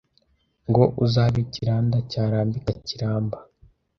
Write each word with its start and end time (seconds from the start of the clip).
Ngo 0.69 0.83
uzabe 1.03 1.39
Kiranda 1.53 1.97
cyarambika 2.11 2.71
Kiramba 2.87 3.37